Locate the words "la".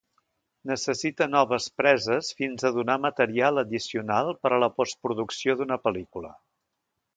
4.67-4.73